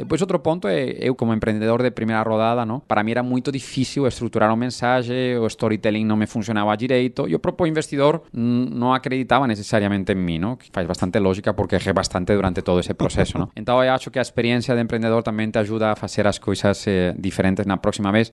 [0.00, 2.80] Depois, outro ponto é, eu como empreendedor de primeira rodada, não?
[2.80, 7.34] para mim era muito difícil estruturar uma mensagem, o storytelling não me funcionava direito, e
[7.34, 10.56] o próprio investidor não acreditava necessariamente em mim, não?
[10.56, 13.38] que faz bastante lógica porque errei bastante durante todo esse processo.
[13.38, 13.48] Não?
[13.60, 16.86] Então, eu acho que a experiência de empreendedor também te ajuda a fazer as coisas
[16.86, 18.30] eh, diferentes na próxima vez.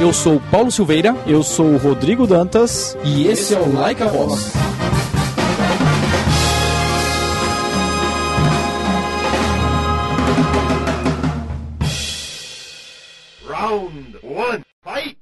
[0.00, 4.08] Eu sou Paulo Silveira, eu sou o Rodrigo Dantas e esse é o Like a
[4.08, 4.50] Boss.
[13.60, 15.18] Round 1, fight!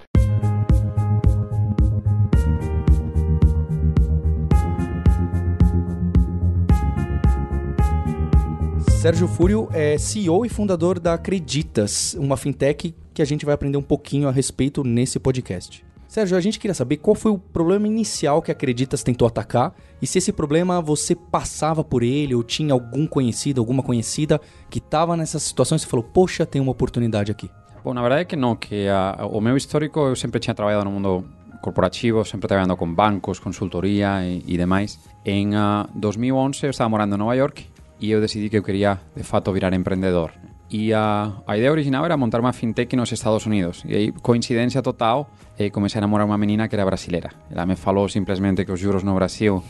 [9.01, 13.77] Sérgio Fúrio é CEO e fundador da Acreditas, uma fintech que a gente vai aprender
[13.77, 15.84] um pouquinho a respeito nesse podcast.
[16.07, 19.74] Sérgio, a gente queria saber qual foi o problema inicial que a Acreditas tentou atacar
[20.01, 24.79] e se esse problema você passava por ele ou tinha algum conhecido, alguma conhecida que
[24.79, 27.51] estava nessa situação e você falou, poxa, tem uma oportunidade aqui.
[27.89, 30.85] Bom, na verdade é que não, que uh, o meu histórico eu sempre tinha trabalhado
[30.85, 31.25] no mundo
[31.63, 35.01] corporativo, sempre trabalhando com bancos, consultoria e, e demais.
[35.25, 37.65] Em uh, 2011 eu estava morando em Nova York
[37.99, 40.33] e eu decidi que eu queria, de fato, virar empreendedor.
[40.71, 43.83] E a, a ideia original era montar uma fintech nos Estados Unidos.
[43.87, 47.31] E aí, coincidência total, eh, comecei a namorar uma menina que era brasileira.
[47.51, 49.65] Ela me falou simplesmente que os juros no Brasil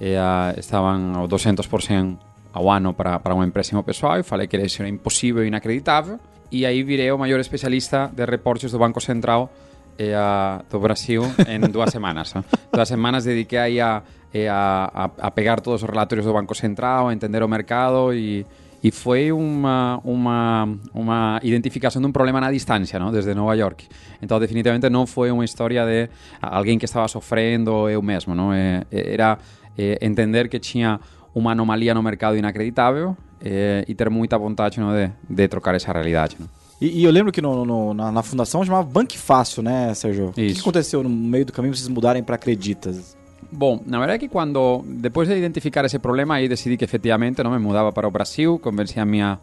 [0.00, 0.18] eh,
[0.58, 2.18] estavam ao 200%
[2.52, 4.16] ao ano para, para um empréstimo pessoal.
[4.16, 6.18] Eu falei que isso era impossível e inacreditável
[6.50, 9.50] e aí virei o maior especialista de reportes do Banco Central
[9.98, 12.34] e a, do Brasil en dúas semanas.
[12.34, 12.44] ¿no?
[12.72, 14.02] Dúas semanas dediquei aí
[14.32, 18.12] eh, a, a, a pegar todos os relatórios do Banco Central, a entender o mercado
[18.12, 18.40] e...
[18.42, 23.10] e y fue una, una, una, identificación de un problema a distancia, ¿no?
[23.10, 23.82] Desde Nueva York.
[24.20, 26.08] Entonces, definitivamente no fue una historia de
[26.40, 28.54] alguien que estaba sufriendo yo mismo, ¿no?
[28.54, 29.38] Eh, era
[29.76, 31.00] entender que tenía
[31.34, 34.92] una anomalía no mercado inacreditable inacreditável e ter muita vontade não?
[34.92, 36.36] De, de trocar essa realidade.
[36.38, 36.48] Não?
[36.80, 40.28] E, e, eu lembro que no, no, na, na, fundação chamava Banque Fácil, né, Sérgio?
[40.28, 43.16] O que aconteceu no meio do caminho vocês mudarem para Acreditas?
[43.50, 47.42] Bom, na verdade é que quando, depois de identificar esse problema, aí decidi que efetivamente
[47.42, 49.38] não me mudava para o Brasil, convenci a minha,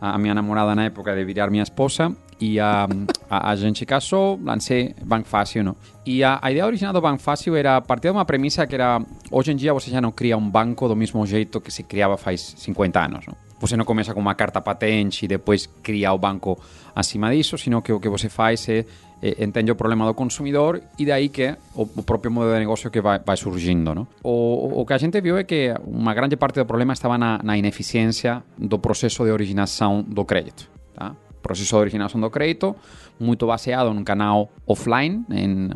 [0.00, 2.88] a minha namorada na época de virar minha esposa e a,
[3.28, 5.76] a, a gente casou, lancei Banco Fácil, não?
[6.06, 9.02] E a, a ideia original do Banco Fácil era partir de uma premissa que era,
[9.30, 12.16] hoje em dia você já não cria um banco do mesmo jeito que se criava
[12.16, 13.47] faz 50 anos, não?
[13.60, 16.58] Você não começa com uma carta patente e depois cria o banco
[16.94, 18.84] acima disso, sino que o que você faz é
[19.20, 22.90] eh, entende o problema do consumidor e daí que o, o próprio modelo de negócio
[22.90, 23.94] que vai, vai surgindo.
[23.94, 24.06] No?
[24.22, 27.40] O, o que a gente viu é que uma grande parte do problema estava na,
[27.42, 30.70] na ineficiência do processo de originação do crédito.
[30.94, 31.14] Tá?
[31.48, 32.76] proceso de originação do crédito
[33.20, 35.70] muito baseado num canal offline, em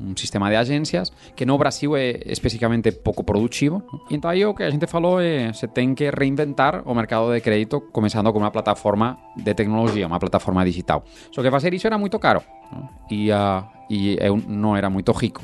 [0.00, 3.82] um sistema de agências, que no Brasil é especificamente pouco produtivo.
[4.10, 7.40] Então aí o que a gente falou é você tem que reinventar o mercado de
[7.40, 11.04] crédito começando com uma plataforma de tecnologia, uma plataforma digital.
[11.30, 12.42] Só que fazer isso era muito caro
[13.10, 15.42] e, uh, e eu não era muito rico.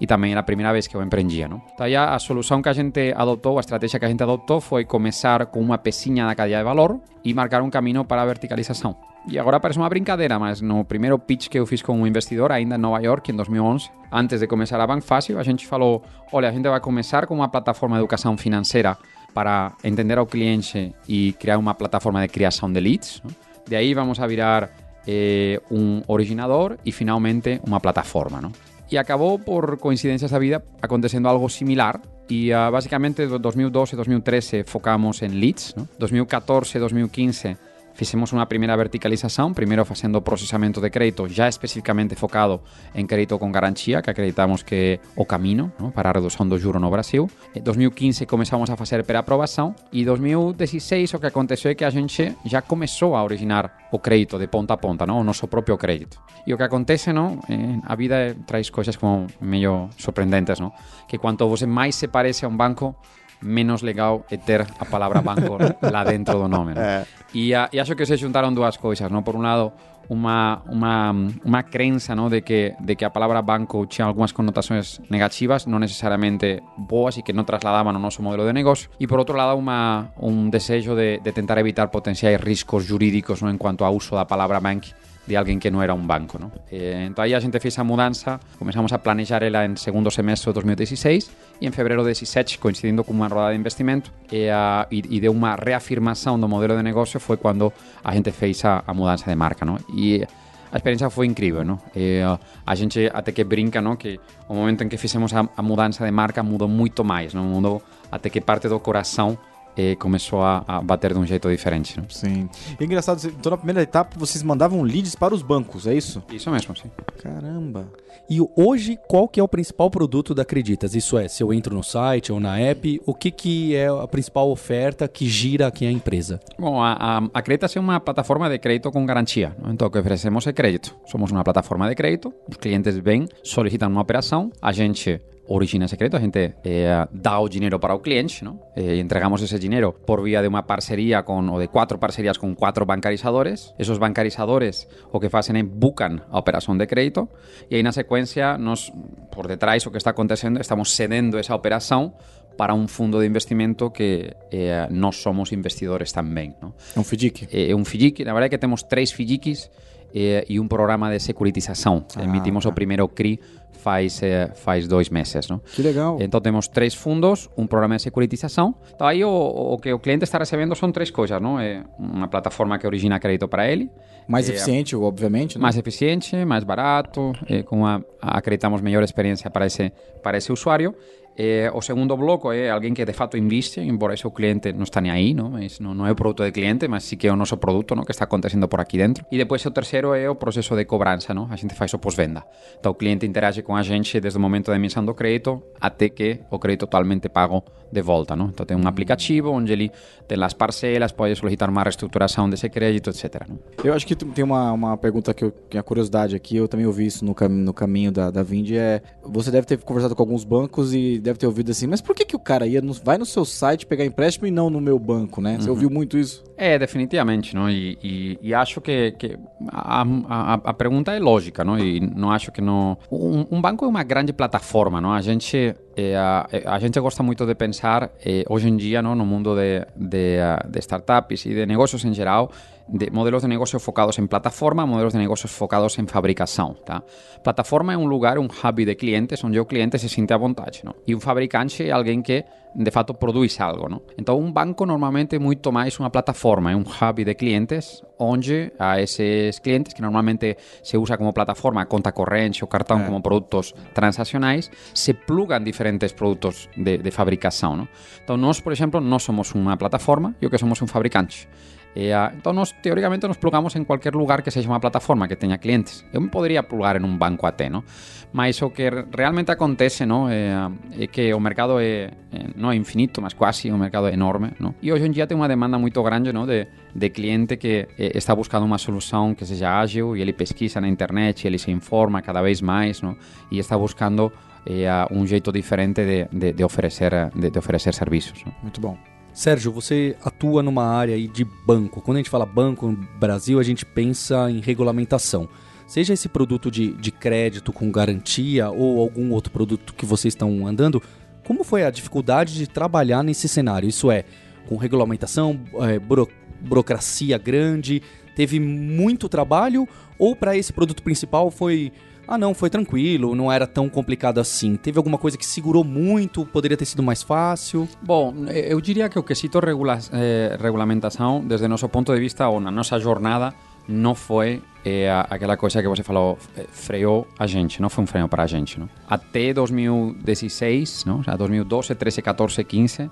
[0.00, 1.48] E também era a primeira vez que eu empreendia.
[1.48, 1.60] Não?
[1.74, 4.84] Então aí a, solução que a gente adotou, a estratégia que a gente adotou foi
[4.84, 8.96] começar com uma pecinha da cadeia de valor e marcar um caminho para a verticalização.
[9.28, 12.50] E agora parece uma brincadeira, mas no primeiro pitch que eu fiz com um investidor,
[12.50, 16.02] ainda em Nova York, em 2011, antes de começar a Bank Fácil, a gente falou:
[16.32, 18.98] olha, a gente vai começar com uma plataforma de educação financeira
[19.32, 23.22] para entender ao cliente e criar uma plataforma de criação de leads.
[23.66, 24.70] De aí vamos a virar
[25.06, 28.40] eh, un originador e finalmente uma plataforma.
[28.40, 28.52] ¿no?
[28.90, 35.40] E acabou por coincidencia da vida acontecendo algo similar e uh, basicamente 2012-2013 focamos en
[35.40, 35.88] Leeds, ¿no?
[35.98, 42.64] 2014-2015 2015 Fizemos unha primeira verticalización, primeiro facendo processamento de crédito já especificamente focado
[42.96, 45.92] en crédito con garantía, que acreditamos que é o camino ¿no?
[45.92, 47.28] para a redução do juro no Brasil.
[47.54, 52.34] En 2015 comezamos a facer pré-aprovação e 2016 o que aconteceu é que a gente
[52.48, 55.20] já começou a originar o crédito de ponta a ponta, ¿no?
[55.20, 56.16] o nosso próprio crédito.
[56.48, 57.38] E o que acontece, ¿no?
[57.48, 60.72] Eh, a vida traz coisas como meio sorprendentes, ¿no?
[61.06, 62.96] que quanto você máis se parece a un banco,
[63.42, 66.74] menos legal é ter a palavra banco lá dentro do nome.
[66.76, 67.04] É.
[67.34, 69.22] E, a, e acho que se juntaram duas coisas, não?
[69.22, 69.72] Por um lado,
[70.08, 75.00] uma, uma, uma crença não, de, que, de que a palavra banco tinha algumas conotações
[75.08, 78.90] negativas, não necessariamente boas e que não trasladavam ao nosso modelo de negócio.
[78.98, 83.50] E por outro lado, uma, um desejo de, de tentar evitar potenciais riscos jurídicos não,
[83.50, 84.88] em quanto ao uso da palavra banco
[85.26, 86.38] de alguien que no era un banco.
[86.38, 86.50] ¿no?
[86.70, 90.50] Eh, entonces ahí a gente fez a mudanza, comenzamos a planejar ela en segundo semestre
[90.50, 91.30] de 2016
[91.60, 95.18] e en febrero de 17, coincidindo con unha roda de investimento e, a, e, e
[95.22, 97.70] de unha reafirmación do modelo de negocio foi cando
[98.02, 99.62] a gente fez a, mudanza de marca.
[99.62, 99.78] ¿no?
[99.94, 100.26] E
[100.72, 101.78] a experiência foi incrível, não?
[101.94, 103.94] E, a gente até que brinca, não?
[103.94, 107.44] Que o momento em que fizemos a, a mudança de marca mudou muito mais, não?
[107.44, 109.38] Mudou até que parte do coração
[109.76, 111.98] e começou a, a, bater de um jeito diferente.
[111.98, 112.08] Não?
[112.08, 112.48] Sim.
[112.78, 116.22] E é engraçado, então na primeira etapa vocês mandavam leads para os bancos, é isso?
[116.30, 116.90] Isso mesmo, sim.
[117.22, 117.88] Caramba.
[118.28, 120.94] E hoje, qual que é o principal produto da Acreditas?
[120.94, 124.06] Isso é, se eu entro no site ou na app, o que, que é a
[124.06, 126.40] principal oferta que gira aqui a empresa?
[126.58, 129.54] Bom, a, a Acreditas é uma plataforma de crédito com garantia.
[129.62, 129.72] Não?
[129.72, 130.94] Então, o que oferecemos é crédito.
[131.06, 136.16] Somos uma plataforma de crédito, os clientes vêm, solicitam uma operação, a gente origina secreto,
[136.16, 138.60] a gente eh, dá o dinero para o cliente, ¿no?
[138.76, 142.54] Eh, entregamos ese dinero por vía de una parcería con, o de cuatro parcerías con
[142.54, 143.74] cuatro bancarizadores.
[143.78, 147.28] Esos bancarizadores o que facen é bucan a operación de crédito
[147.66, 148.94] e aí na secuencia nos,
[149.34, 152.14] por detrás o que está acontecendo, estamos cedendo esa operación
[152.56, 156.54] para un fundo de investimento que eh, nós somos investidores tamén.
[156.62, 156.76] ¿no?
[156.94, 157.50] Um FDIC?
[157.50, 159.72] É un FDIC, na verdade é que temos tres FDICs
[160.14, 162.04] e, e um programa de securitização.
[162.16, 162.70] Ah, Emitimos tá.
[162.70, 163.40] o primeiro CRI
[163.82, 165.48] faz, eh, faz dois meses.
[165.48, 165.58] Não?
[165.58, 166.16] Que legal.
[166.20, 168.74] Então temos três fundos, um programa de securitização.
[168.94, 171.40] Então aí o, o que o cliente está recebendo são três coisas.
[171.40, 171.58] Não?
[171.58, 173.90] É uma plataforma que origina crédito para ele.
[174.28, 175.58] Mais é, eficiente, obviamente.
[175.58, 175.62] Né?
[175.62, 179.92] Mais eficiente, mais barato, é, com a, acreditamos melhor experiência para esse,
[180.22, 180.94] para esse usuário.
[181.36, 184.82] Eh, o segundo bloco é alguém que de fato investe, embora esse o cliente não
[184.82, 185.50] está nem aí, não?
[185.50, 188.04] Mas não, é o produto do cliente, mas sí que é o nosso produto não?
[188.04, 189.24] que está acontecendo por aqui dentro.
[189.30, 191.48] E depois o terceiro é o processo de cobrança, não?
[191.50, 192.44] a gente faz o pós-venda.
[192.78, 196.08] Então o cliente interage com a gente desde o momento da emissão do crédito até
[196.08, 198.36] que o crédito totalmente pago de volta.
[198.36, 198.46] Não?
[198.46, 199.90] Então tem um aplicativo onde ele
[200.26, 203.46] tem as parcelas, pode solicitar uma reestruturação desse crédito, etc.
[203.84, 206.86] Eu acho que tem uma, uma pergunta que eu tenho a curiosidade aqui, eu também
[206.86, 210.22] ouvi isso no, cam no caminho da, da Vind, é você deve ter conversado com
[210.22, 212.92] alguns bancos e deve ter ouvido assim, mas por que, que o cara ia no,
[212.92, 215.56] vai no seu site pegar empréstimo e não no meu banco, né?
[215.58, 215.74] Você uhum.
[215.74, 216.42] ouviu muito isso?
[216.56, 217.70] É, definitivamente, não?
[217.70, 219.38] E, e, e acho que, que
[219.68, 221.78] a, a, a, pergunta é lógica, não?
[221.78, 222.98] E não acho que não...
[223.10, 225.12] Um, um banco é uma grande plataforma, não?
[225.12, 225.74] A gente...
[225.96, 229.54] É, a, a, gente gosta muito de pensar, é, hoje em dia, não, no mundo
[229.54, 230.38] de, de,
[230.68, 232.50] de startups e de negócios em geral,
[232.92, 237.02] de modelos de negocio focados en plataforma, modelos de negocios focados en fabricação, tá?
[237.42, 240.82] Plataforma é um lugar, um hub de clientes onde o cliente se sente à vontade,
[240.84, 240.94] não?
[241.06, 242.44] E um fabricante é alguém que
[242.74, 244.02] de fato produz algo, não?
[244.18, 248.70] Então um banco normalmente é muito mais uma plataforma, é um hub de clientes onde
[248.78, 253.04] a esses clientes que normalmente se usa como plataforma conta corrente ou cartão é.
[253.06, 257.88] como produtos transacionais, se plugam diferentes produtos de, de fabricação, não?
[258.22, 261.48] Então nós, por exemplo, nós somos uma plataforma e o que somos um fabricante.
[261.94, 265.36] E, uh, então, nós, teóricamente, nos plugamos em qualquer lugar que seja uma plataforma que
[265.36, 266.04] tenha clientes.
[266.12, 267.84] Eu me poderia plugar em um banco até, não?
[268.32, 272.10] Mas o que realmente acontece, não, é, é que o mercado é,
[272.56, 274.74] não é infinito, mas quase um mercado enorme, não?
[274.80, 278.16] E hoje em dia tem uma demanda muito grande, não, de, de cliente que é,
[278.16, 282.22] está buscando uma solução que seja ágil e ele pesquisa na internet, ele se informa
[282.22, 283.14] cada vez mais, não?
[283.50, 284.32] E está buscando
[284.64, 288.42] é, um jeito diferente de, de, de oferecer de, de oferecer serviços.
[288.62, 288.96] Muito bom.
[289.32, 292.00] Sérgio, você atua numa área de banco.
[292.00, 295.48] Quando a gente fala banco no Brasil, a gente pensa em regulamentação.
[295.86, 300.66] Seja esse produto de, de crédito com garantia ou algum outro produto que vocês estão
[300.66, 301.02] andando,
[301.44, 303.88] como foi a dificuldade de trabalhar nesse cenário?
[303.88, 304.24] Isso é,
[304.68, 306.28] com regulamentação, é, buro,
[306.60, 308.02] burocracia grande,
[308.36, 309.88] teve muito trabalho
[310.18, 311.92] ou para esse produto principal foi
[312.26, 314.76] ah, não, foi tranquilo, não era tão complicado assim.
[314.76, 317.88] Teve alguma coisa que segurou muito, poderia ter sido mais fácil?
[318.02, 322.60] Bom, eu diria que o quesito regula eh, regulamentação, desde nosso ponto de vista ou
[322.60, 323.52] na nossa jornada,
[323.88, 328.06] não foi eh, aquela coisa que você falou, eh, freou a gente, não foi um
[328.06, 328.78] freio para a gente.
[328.78, 328.88] Não?
[329.08, 331.22] Até 2016, não?
[331.22, 333.10] Sea, 2012, 13, 14, 15,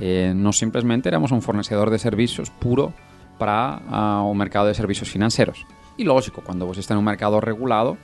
[0.00, 2.92] eh, nós simplesmente éramos um fornecedor de serviços puro
[3.38, 5.66] para uh, o mercado de serviços financeiros.
[5.98, 7.96] E lógico, quando você está em um mercado regulado,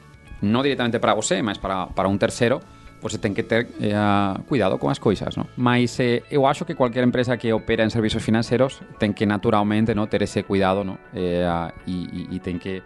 [0.43, 2.61] no directamente para você, mas para, para un terceiro,
[3.01, 5.47] você tem que ter eh, cuidado com as coisas, não?
[5.57, 9.95] Mas eh, eu acho que qualquer empresa que opera em serviços financeiros tem que naturalmente
[9.95, 10.99] não ter esse cuidado, não?
[11.15, 12.83] Eh, e, e, e que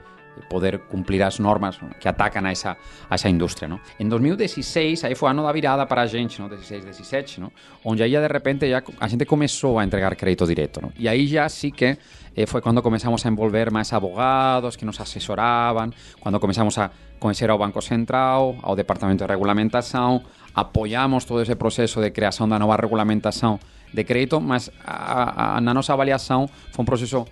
[0.49, 2.77] poder cumplir as normas que atacan a esa,
[3.09, 3.69] a esa industria.
[3.69, 3.81] ¿no?
[3.99, 6.49] En 2016, aí foi ano da virada para a gente, ¿no?
[6.49, 7.53] 16, 17, ¿no?
[7.85, 10.81] onde aí de repente já a gente começou a entregar crédito direto.
[10.81, 10.93] ¿no?
[10.99, 11.99] E aí já sí que
[12.37, 17.51] eh, foi quando começamos a envolver máis abogados que nos asesoraban, quando começamos a conhecer
[17.51, 20.23] ao Banco Central, ao Departamento de Regulamentação,
[20.55, 23.59] apoiamos todo ese proceso de creación da nova regulamentação
[23.93, 27.27] de crédito, mas a, a, na nosa foi un proceso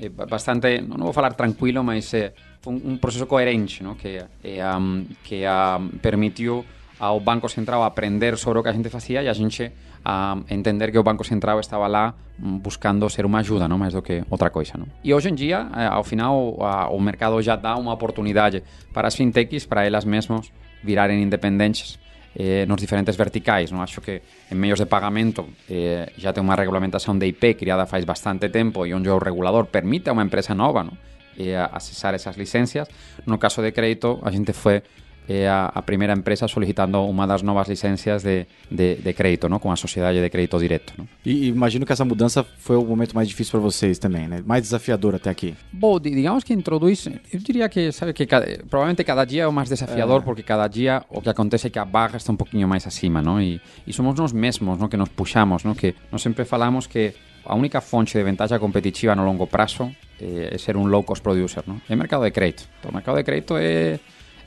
[0.00, 3.98] eh, bastante, non vou falar tranquilo, mas eh, foi un, proceso coherente, no?
[3.98, 6.64] que, um, que um, permitiu
[6.98, 9.70] ao Banco Central aprender sobre o que a gente facía e a gente
[10.04, 13.94] a entender que o Banco Central estaba lá mm, buscando ser unha ajuda, non máis
[13.94, 14.78] do que outra coisa.
[14.78, 14.90] Non?
[15.02, 16.58] E hoxe en día, eh, ao final,
[16.90, 18.62] o mercado já dá unha oportunidade
[18.94, 20.50] para as fintechs, para elas mesmos
[20.82, 21.98] virarem independentes
[22.38, 23.74] eh, nos diferentes verticais.
[23.74, 23.82] Non?
[23.82, 28.06] Acho que en medios de pagamento eh, já ten unha regulamentación de IP criada faz
[28.06, 30.94] bastante tempo e onde o regulador permite a unha empresa nova non?
[31.34, 32.86] eh, acesar esas licencias.
[33.26, 34.86] No caso de crédito, a gente foi
[35.28, 39.58] é a, a primeira empresa solicitando uma das novas licencias de, de, de crédito, não?
[39.58, 40.94] com a sociedade de crédito direto.
[40.96, 41.06] Não?
[41.24, 44.42] E, e imagino que essa mudança foi o momento mais difícil para vocês também, né?
[44.46, 45.54] Mais desafiador até aqui.
[45.70, 49.52] Bom, digamos que introduz, eu diria que, sabe, que cada, provavelmente cada dia é o
[49.52, 50.24] mais desafiador, é.
[50.24, 53.20] porque cada dia o que acontece é que a barra está um pouquinho mais acima,
[53.20, 53.40] não?
[53.40, 54.88] E, e somos nós mesmos, não?
[54.88, 55.74] Que nos puxamos, não?
[55.74, 57.12] Que nós sempre falamos que
[57.44, 61.22] a única fonte de ventaja competitiva no longo prazo é, é ser um low cost
[61.22, 61.80] producer, não?
[61.88, 62.68] É mercado de crédito.
[62.78, 63.98] Então, o mercado de crédito é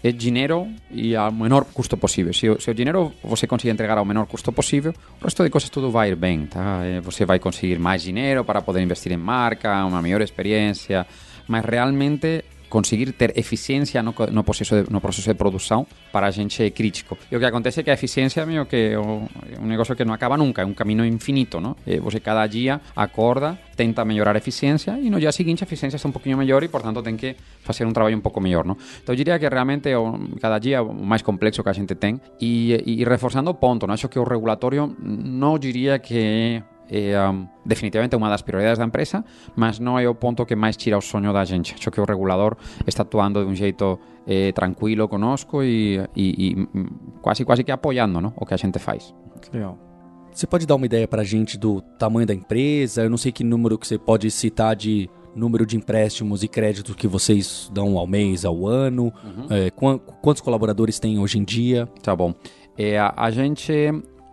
[0.03, 2.33] é dinheiro e ao menor custo possível.
[2.33, 5.69] Se se o dinheiro você conseguir entregar ao menor custo possível, o resto de coisas
[5.69, 6.81] tudo vai ir bem, tá?
[7.03, 11.05] Você vai conseguir mais dinheiro para poder investir em marca, uma melhor experiência,
[11.47, 16.69] mas realmente conseguir ter eficiência no, no, de, no de produção para a gente é
[16.71, 17.17] crítico.
[17.29, 20.13] E o que acontece é que a eficiência meio que é um negócio que não
[20.13, 21.75] acaba nunca, é um caminho infinito, não?
[21.85, 25.97] E você cada dia acorda, tenta melhorar a eficiência e no dia seguinte a eficiência
[25.97, 28.77] está um pouquinho melhor e, portanto, tem que fazer um trabalho um pouco melhor, não?
[29.03, 29.89] Então, eu diria que realmente
[30.39, 33.85] cada dia é o mais complexo que a gente tem e, e reforçando o ponto,
[33.85, 33.93] não?
[33.93, 39.23] Acho que o regulatório não diria que é um, definitivamente unha das prioridades da empresa,
[39.55, 41.71] mas non é o ponto que máis tira o soño da gente.
[41.73, 46.67] Acho que o regulador está actuando de un xeito eh, tranquilo conosco e, e, e
[47.23, 48.33] quase, quase que apoiando no?
[48.35, 49.15] o que a gente faz.
[49.53, 49.79] Legal.
[50.31, 53.03] Você pode dar uma ideia para a gente do tamanho da empresa?
[53.03, 56.95] Eu não sei que número que você pode citar de número de empréstimos e créditos
[56.95, 59.13] que vocês dão ao mês, ao ano.
[59.23, 59.47] Uhum.
[59.49, 61.87] É, quantos colaboradores tem hoje em dia?
[62.01, 62.33] Tá bom.
[62.77, 63.73] É, a gente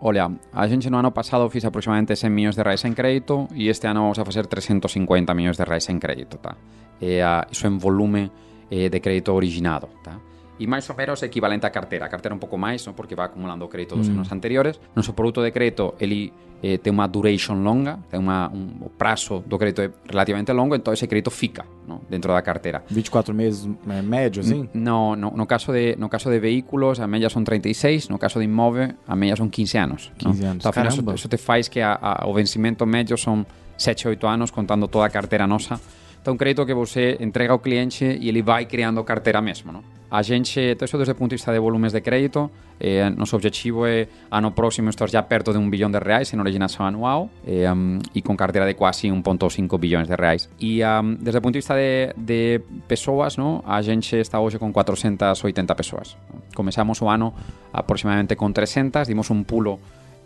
[0.01, 3.67] Olha, a gente no ano pasado fiz aproximadamente 100 millóns de reais en crédito e
[3.67, 6.55] este ano vamos a facer 350 millóns de reais en crédito, tá?
[7.03, 8.31] E, uh, iso en volume
[8.71, 10.15] eh, de crédito originado, tá?
[10.59, 12.05] E máis ou menos equivalente a cartera.
[12.05, 12.91] A cartera un pouco máis, ¿no?
[12.93, 14.15] porque va acumulando crédito dos mm.
[14.19, 14.79] anos anteriores.
[14.93, 19.39] Noso produto de crédito, ele eh, ten unha duration longa, ten unha, un, o prazo
[19.47, 22.83] do crédito é relativamente longo, entón ese crédito fica no, dentro da carteira.
[22.91, 24.67] 24 meses é, médio, assim?
[24.75, 28.43] No, no, no, caso de, no caso de vehículos, a media son 36, no caso
[28.43, 30.11] de imóvel, a media son 15 anos.
[30.19, 31.15] 15 anos, então, Caramba.
[31.15, 33.47] Eso, eso te faz que a, a, o vencimento medio son
[33.79, 35.79] 7, 8 anos, contando toda a carteira nosa.
[36.21, 39.98] Então, crédito que você entrega ao cliente e ele vai criando carteira mesmo, não?
[40.11, 42.49] A gente, isso desde o ponto de vista de volumes de crédito,
[42.79, 46.39] eh, nosso objetivo é ano próximo estar já perto de um bilhão de reais em
[46.39, 50.49] originação anual eh, um, e com carteira de quase 1,5 bilhões de reais.
[50.59, 54.57] E um, desde o ponto de vista de, de pessoas, no, a gente está hoje
[54.57, 56.17] com 480 pessoas.
[56.55, 57.33] Começamos o ano
[57.71, 59.79] aproximadamente com 300, dimos um pulo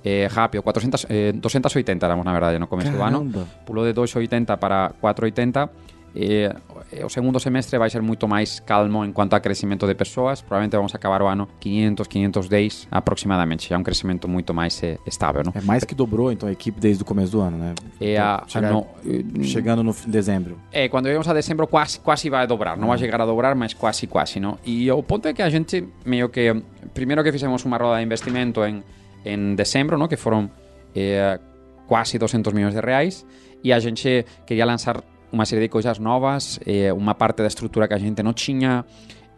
[0.03, 3.19] eh, rápido, 400, eh, 280 éramos na verdade no começo Caramba.
[3.21, 5.69] do ano, pulo de 280 para 480
[6.15, 6.53] eh,
[7.03, 10.77] o segundo semestre vai ser moito máis calmo en cuanto a crecimento de persoas probablemente
[10.77, 15.43] vamos a acabar o ano 500, 510 aproximadamente, é um crecimento moito máis eh, estável,
[15.43, 15.53] não?
[15.55, 17.73] É mais que dobrou então a equipe desde o começo do ano, né?
[17.99, 18.87] É a, Chegar, no,
[19.43, 20.59] chegando no dezembro.
[20.71, 23.73] É, quando chegamos a dezembro quase, quase vai dobrar, não vai chegar a dobrar, mas
[23.73, 24.59] quase, quase, não?
[24.65, 26.53] E o ponto é que a gente meio que,
[26.93, 28.83] primeiro que fizemos uma roda de investimento em,
[29.25, 30.07] em dezembro, não?
[30.07, 30.49] Que foram
[30.95, 31.39] eh,
[31.87, 33.25] quase 200 milhões de reais
[33.63, 35.01] e a gente queria lançar
[35.33, 38.85] uma série de coisas novas, eh, uma parte da estrutura que a gente não tinha.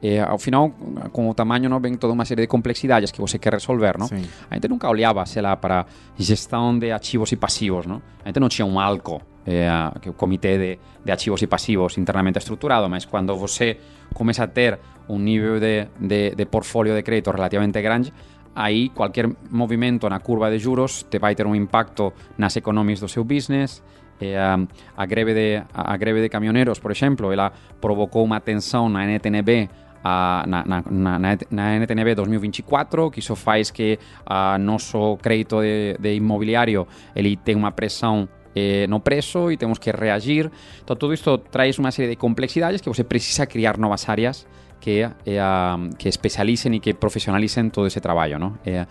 [0.03, 0.69] Eh, ao final,
[1.13, 4.07] com o tamanho, não vem toda uma série de complexidades que você quer resolver, não?
[4.07, 4.25] Sim.
[4.51, 5.85] A gente nunca olhava, sei lá, para
[6.17, 8.01] gestão de ativos e passivos, não?
[8.25, 9.69] A gente não tinha um ALCO, eh,
[10.01, 13.77] que é o comitê de, de ativos e passivos internamente estruturado, mas quando você
[14.13, 18.13] começa a ter um nível de, de, de portfólio de crédito relativamente grande,
[18.53, 23.07] aí qualquer movimento na curva de juros te vai ter um impacto nas economias do
[23.07, 23.81] seu business,
[24.19, 29.03] eh, a, greve de, a greve de camioneros, por exemplo, ela provocou unha tensão na
[29.03, 29.69] NTNB
[30.05, 36.13] na, na, na, na NTNB 2024, que iso faz que a noso crédito de, de
[36.13, 40.53] inmobiliario ele ten unha presión eh, no preso e temos que reagir.
[40.85, 44.45] Então, todo isto trae unha serie de complexidades que você precisa criar novas áreas
[44.85, 48.37] que, eh, que especialicen que profesionalicen todo ese traballo.
[48.37, 48.59] ¿no?
[48.63, 48.85] Eh,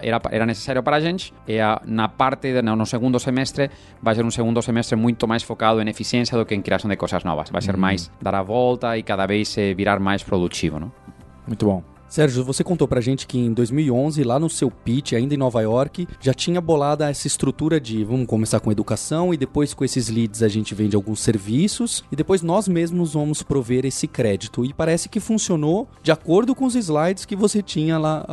[0.00, 3.68] era, era necesario para a gente e eh, na parte, de, no segundo semestre,
[4.00, 6.96] vai ser un segundo semestre moito máis focado en eficiencia do que en creación de
[6.96, 7.52] cosas novas.
[7.52, 10.80] Vai ser máis dar a volta e cada vez eh, virar máis productivo.
[10.80, 10.96] ¿no?
[11.44, 11.95] Muito bom.
[12.08, 15.60] Sérgio, você contou pra gente que em 2011, lá no seu pitch, ainda em Nova
[15.60, 20.08] York, já tinha bolada essa estrutura de vamos começar com educação e depois com esses
[20.08, 24.64] leads a gente vende alguns serviços e depois nós mesmos vamos prover esse crédito.
[24.64, 28.24] E parece que funcionou de acordo com os slides que você tinha lá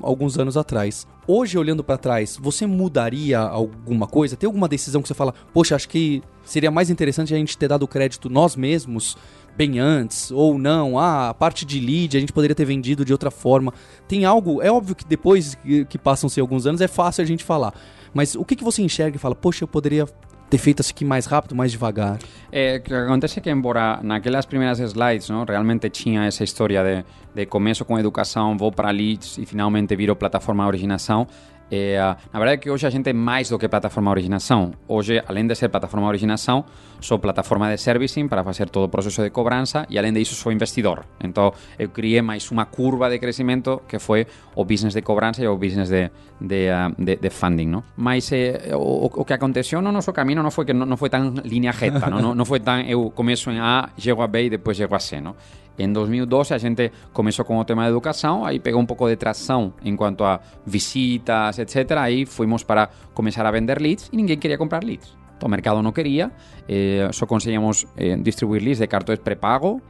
[0.00, 1.06] alguns anos atrás.
[1.30, 4.34] Hoje, olhando para trás, você mudaria alguma coisa?
[4.34, 7.68] Tem alguma decisão que você fala, poxa, acho que seria mais interessante a gente ter
[7.68, 9.14] dado crédito nós mesmos
[9.54, 13.12] bem antes, ou não, ah, a parte de lead a gente poderia ter vendido de
[13.12, 13.74] outra forma.
[14.08, 17.74] Tem algo, é óbvio que depois que, passam-se alguns anos é fácil a gente falar,
[18.14, 20.06] mas o que, que você enxerga e fala, poxa, eu poderia
[20.48, 22.18] ter feito isso aqui mais rápido, mais devagar?
[22.50, 26.82] É, o que acontece é que, embora naquelas primeiras slides não, realmente tinha essa história
[26.82, 31.26] de, de começo com educação, vou para leads e finalmente viro plataforma de originação,
[31.70, 31.98] é,
[32.32, 34.72] na verdade é que hoje a gente é mais do que plataforma originação.
[34.86, 36.64] Hoje, além de ser plataforma originação,
[37.00, 40.50] sou plataforma de servicing para fazer todo o processo de cobrança e além disso sou
[40.50, 41.04] investidor.
[41.22, 45.46] Então eu criei mais uma curva de crescimento que foi o business de cobrança e
[45.46, 46.10] o business de,
[46.40, 47.66] de, de, de funding.
[47.66, 47.84] Não?
[47.96, 51.10] Mas eh, o, o, que aconteceu no nosso caminho não foi que não, não foi
[51.10, 54.44] tão linha reta, não, não, não foi tão eu começo em A, chego a B
[54.44, 55.20] e depois chego a C.
[55.20, 55.36] Não?
[55.78, 59.16] Em 2012 a gente começou com o tema de educação, aí pegou um pouco de
[59.16, 61.92] tração em quanto a visitas, etc.
[61.98, 65.16] Aí fomos para começar a vender leads e ninguém queria comprar leads.
[65.42, 66.30] O mercado não queria,
[66.68, 69.80] eh, conseguíamos eh, distribuir leads de cartões pré-pago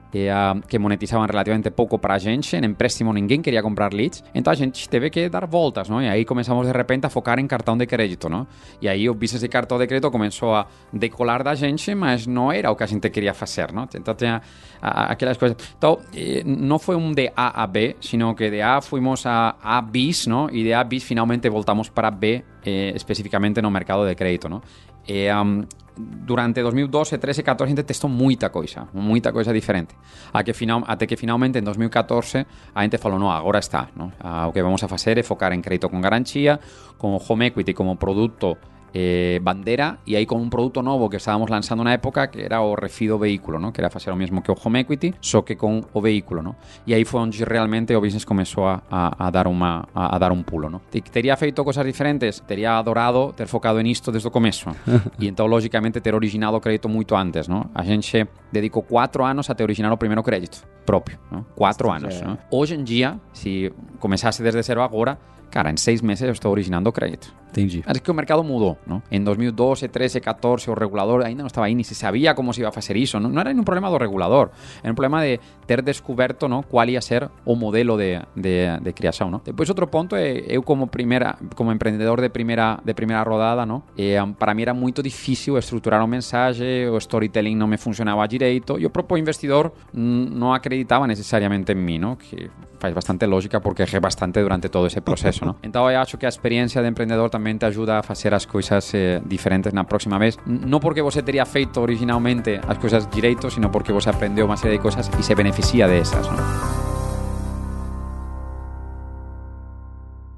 [0.66, 2.56] que monetizavam relativamente pouco para a gente.
[2.56, 6.00] Em empréstimo ninguém queria comprar leads, então a gente teve que dar voltas, não?
[6.02, 8.46] E aí começamos de repente a focar em cartão de crédito, não?
[8.80, 12.50] E aí o business de cartão de crédito começou a decolar da gente, mas não
[12.50, 13.86] era o que a gente queria fazer, não?
[13.94, 14.40] Então tinha
[14.80, 15.56] aquelas coisas.
[15.76, 19.80] Então eh, não foi de A a B, sino que de A fuimos a A
[19.82, 20.48] bis, não?
[20.50, 24.60] E de A bis finalmente voltamos para B eh, especificamente no mercado de crédito, não?
[25.08, 25.64] E, um,
[25.98, 29.96] durante 2012, 13 e 14 a gente testou muita coisa, muita coisa diferente.
[30.32, 33.88] A que final, até que finalmente en 2014 a gente falou, no, agora está.
[34.20, 36.60] Ah, o que vamos a fazer é focar en crédito con garantía,
[36.96, 38.58] con home equity como produto
[38.95, 42.61] eh, bandera e aí con un produto novo que estábamos lanzando na época que era
[42.61, 43.73] o refido vehículo, ¿no?
[43.73, 46.42] que era facer o mesmo que o home equity, só que con o vehículo.
[46.42, 46.57] ¿no?
[46.87, 50.18] E aí foi onde realmente o business comezou a, a, a dar, uma, a, a,
[50.18, 50.71] dar un pulo.
[50.71, 50.80] ¿no?
[50.90, 54.71] Teria feito cosas diferentes, teria adorado ter focado en isto desde o começo.
[55.18, 57.49] e então, lógicamente, ter originado o crédito muito antes.
[57.49, 57.71] ¿no?
[57.75, 61.18] A gente dedicou quatro anos a ter originado o primeiro crédito próprio.
[61.30, 61.45] ¿no?
[61.54, 62.21] Quatro anos.
[62.23, 62.38] ¿no?
[62.50, 65.18] Hoje em dia, se começasse desde zero agora,
[65.50, 67.33] cara, em seis meses eu estou originando crédito.
[67.50, 67.82] Entendi.
[68.02, 69.02] Que o mercado mudou, ¿no?
[69.10, 72.61] En 2012, 13, 14, o regulador ainda não estava aí, ni se sabia como se
[72.61, 73.18] iba a fazer isso.
[73.18, 74.50] Não, não era um problema do regulador,
[74.82, 76.62] era um problema de ter descoberto ¿no?
[76.62, 79.40] qual ia ser o modelo de, de, de criação, ¿no?
[79.44, 83.82] Depois, outro ponto é, eu como primeira, como empreendedor de primeira, de primeira rodada, ¿no?
[83.96, 88.78] Eh, para mim era muito difícil estruturar uma mensagem, o storytelling não me funcionava direito,
[88.78, 92.16] e o próprio investidor não acreditava necessariamente em mim, ¿no?
[92.16, 95.56] Que faz bastante lógica porque errei bastante durante todo ese proceso, ¿no?
[95.62, 98.83] Então, eu acho que a experiência de empreendedor tamén te ajuda a facer as coisas
[98.98, 100.35] eh, diferentes na próxima vez.
[100.42, 104.83] Non porque você teria feito originalmente as coisas direito, sino porque você aprendeu unha serie
[104.83, 106.27] de coisas e se beneficia de esas.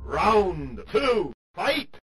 [0.04, 1.99] Round two, fight!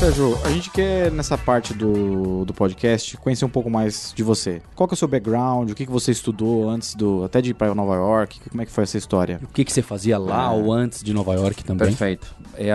[0.00, 4.62] Sérgio, a gente quer, nessa parte do, do podcast, conhecer um pouco mais de você.
[4.74, 5.70] Qual que é o seu background?
[5.70, 7.22] O que, que você estudou antes do.
[7.22, 8.40] até de ir para Nova York?
[8.48, 9.38] Como é que foi essa história?
[9.42, 10.56] O que, que você fazia lá é...
[10.56, 11.88] ou antes de Nova York também?
[11.88, 12.34] Perfeito.
[12.54, 12.70] É,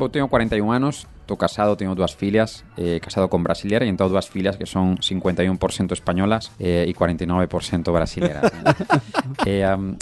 [0.00, 4.08] eu tenho 41 anos, estou casado, tenho duas filhas, eh, casado com brasileira, e então
[4.08, 8.50] duas filhas que são 51% espanholas eh, e 49% brasileiras.
[9.46, 9.94] eh, um,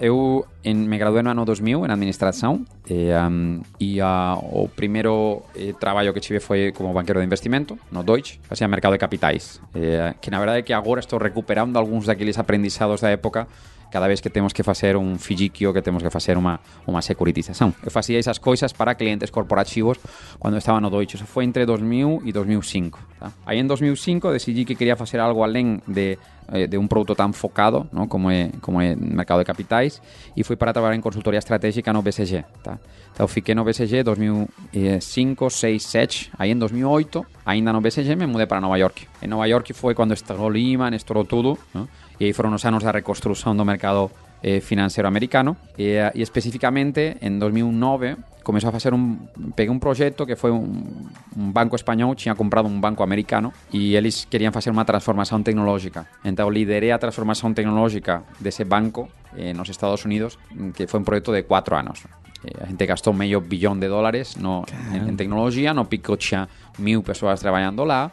[0.00, 5.44] eu en, me graduei no ano 2000 en administração eh, um, e uh, o primeiro
[5.54, 9.60] eh, traballo que tive foi como banquero de investimento no Deutsche, facía mercado de capitais
[9.74, 13.48] eh, que na verdade é que agora estou recuperando algúns daqueles aprendizados da época
[13.90, 17.74] cada vez que temos que facer un fijiquio, que temos que facer unha, unha securitización.
[17.82, 19.98] Eu facía esas coisas para clientes corporativos
[20.40, 21.18] cando estaba no Deutsche.
[21.18, 22.98] Eso foi entre 2000 e 2005.
[23.18, 23.34] Tá?
[23.44, 26.16] Aí en 2005 decidí que quería facer algo alén de
[26.52, 28.08] eh, de un produto tan focado ¿no?
[28.08, 30.02] como é como é mercado de capitais
[30.36, 32.78] e fui para trabalhar en consultoría estratégica no BCG tá?
[33.14, 38.46] então fiquei no BCG 2005, 6, 7 aí en 2008 ainda no BCG me mudei
[38.46, 41.88] para Nova York en Nova York foi quando estourou Lehman, estourou tudo ¿no?
[42.20, 44.12] E aí foron os anos da reconstrução do mercado
[44.44, 45.56] eh, financeiro americano.
[45.76, 49.16] E, eh, e especificamente em 2009 começou a fazer um
[49.56, 53.96] peguei um projeto que foi um, um banco espanhol tinha comprado um banco americano e
[53.96, 56.06] eles queriam fazer uma transformação tecnológica.
[56.24, 60.38] Então liderei a transformação tecnológica desse banco eh, nos Estados Unidos
[60.76, 62.04] que foi um projeto de quatro anos
[62.44, 66.48] Eh, a gente gastou meio bilhão de dólares no, en, en tecnologia no pico tinha
[66.78, 68.10] mil pessoas trabalhando lá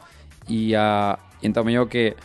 [0.49, 2.15] e uh, então meio que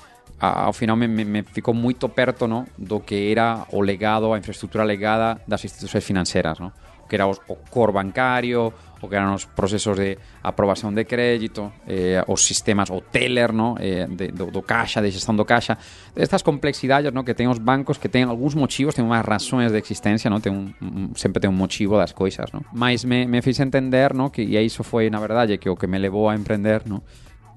[0.43, 4.39] ao final me, me, me ficou muito perto no, do que era o legado, a
[4.39, 6.73] infraestrutura legada das instituições financeiras, no?
[7.05, 11.05] o que era os, o core bancario, o que eran os procesos de aprobación de
[11.07, 15.79] crédito, eh, os sistemas, o teller, eh, de, do, do caixa, de do caixa,
[16.17, 17.23] estas complexidades no?
[17.23, 20.19] que ten os bancos que ten algúns motivos, ten unhas razóns de ten
[20.59, 22.67] un, un, sempre ten un motivo das coisas, no?
[22.75, 24.35] Mas me, me fiz entender, no?
[24.35, 27.07] que, e iso foi, na verdade, que o que me levou a emprender, no?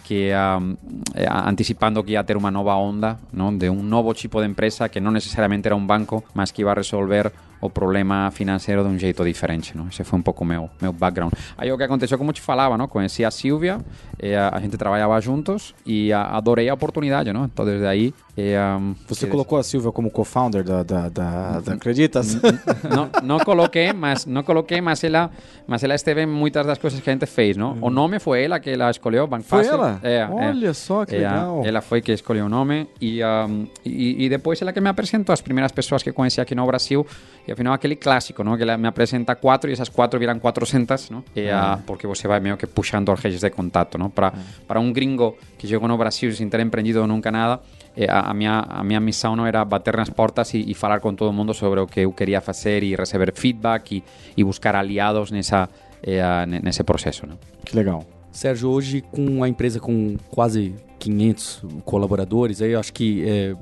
[0.06, 0.78] Que um,
[1.16, 3.50] eh, anticipando que ia ter unha nova onda ¿no?
[3.50, 6.70] de un novo tipo de empresa que non necesariamente era un banco, mas que iba
[6.70, 7.34] a resolver
[7.66, 9.88] o problema financeiro de un jeito diferente, ¿no?
[9.90, 11.34] Ese foi un pouco meu, meu background.
[11.58, 12.88] Aí o que aconteceu, como te falava, ¿no?
[12.88, 13.80] Conheci a Silvia,
[14.20, 17.46] eh, a, gente trabalhava juntos e a, adorei a oportunidade, ¿no?
[17.46, 18.14] Então, desde aí...
[18.38, 22.36] Eh, um, Você que- colocou a Silvia como co-founder da, da, da, da Acreditas?
[22.84, 25.32] não, não coloquei, mas não coloquei, mas ela,
[25.66, 27.78] mas ela esteve em muitas das coisas que a gente fez, não?
[27.82, 29.74] O nome foi ela que ela escolheu, Bank Foi Fácil.
[29.76, 29.95] ela?
[30.04, 30.28] É, é.
[30.30, 31.62] Olha só que Ela- legal.
[31.66, 35.34] Ela foi que escolheu o nome e, um, e, e depois ela que me apresentou
[35.34, 37.06] as primeiras pessoas que conheci aqui no Brasil
[37.48, 38.56] e afinal aquele clássico, não?
[38.58, 41.24] Que ela me apresenta quatro e essas quatro viram 400, não?
[41.36, 44.10] E, ah, porque você vai meio que puxando as redes de contato, não?
[44.10, 44.34] Para
[44.68, 47.60] para um gringo que chegou no Brasil sem ter empreendido nunca nada,
[47.96, 51.00] eh, a, a minha a minha missão não era bater nas portas e, e falar
[51.00, 54.04] com todo mundo sobre o que eu queria fazer e receber feedback e,
[54.38, 55.70] e buscar aliados nessa
[56.04, 57.38] eh, ah, ne- nesse processo, não?
[57.64, 58.06] Que legal.
[58.36, 63.56] Sérgio, hoje com a empresa com quase 500 colaboradores, aí eu acho que é,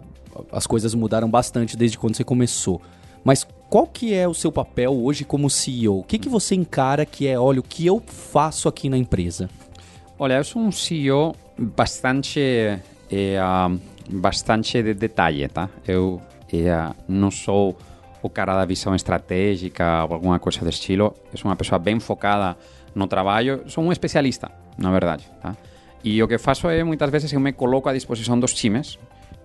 [0.52, 2.82] as coisas mudaram bastante desde quando você começou.
[3.24, 6.00] Mas qual que é o seu papel hoje como CEO?
[6.00, 9.48] O que, que você encara que é, olha, o que eu faço aqui na empresa?
[10.18, 12.40] Olha, eu sou um CEO bastante,
[13.12, 13.72] eh, ah,
[14.10, 15.70] bastante de detalhe, tá?
[15.88, 16.20] Eu
[16.72, 17.78] ah, não sou
[18.24, 21.14] o cara da visão estratégica ou alguma coisa do estilo.
[21.32, 22.58] Eu sou uma pessoa bem focada
[22.96, 23.64] no trabalho.
[23.68, 25.56] Sou um especialista, na verdade, tá?
[26.04, 29.00] E o que faço é, muitas vezes, eu me coloco à disposição dos times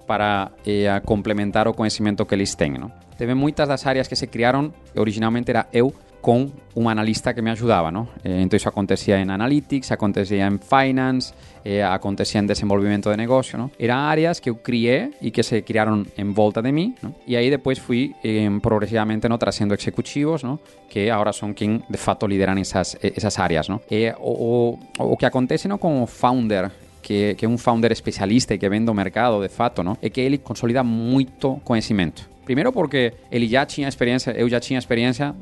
[0.06, 2.72] para eh, a complementar o conhecimento que eles têm.
[2.72, 2.90] Não?
[3.16, 5.94] Teve muitas das áreas que se criaram, originalmente era eu
[6.28, 7.88] con un analista que me ayudaba,
[8.22, 11.32] eh, entonces acontecía en Analytics, acontecía en Finance,
[11.64, 13.70] eh, acontecía en desenvolvimiento de negocio.
[13.78, 16.94] Eran áreas que yo crié y que se crearon en volta de mí.
[17.26, 19.38] Y ahí después fui eh, progresivamente, ¿no?
[19.38, 20.42] Trasciendo ejecutivos.
[20.90, 23.68] Que ahora son quien de facto lideran esas, eh, esas áreas.
[23.88, 24.78] Eh, o,
[25.18, 25.78] que acontece, ¿no?
[25.78, 29.96] Como founder, que, que é um founder especialista y que vende mercado de fato, ¿no?
[29.96, 32.24] que ele consolida mucho conocimiento.
[32.48, 34.78] Primeiro porque ele já tinha experiência, eu já tinha